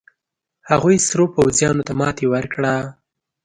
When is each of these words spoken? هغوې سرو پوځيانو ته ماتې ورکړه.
هغوې 0.69 0.95
سرو 1.07 1.25
پوځيانو 1.35 1.85
ته 1.87 1.93
ماتې 1.99 2.25
ورکړه. 2.33 2.73